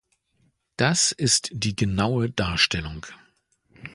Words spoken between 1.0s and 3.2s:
ist die genaue Darstellung.